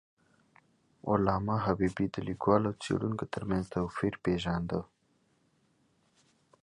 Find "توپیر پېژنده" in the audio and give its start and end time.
3.73-4.81